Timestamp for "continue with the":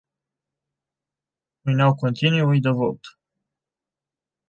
1.93-2.73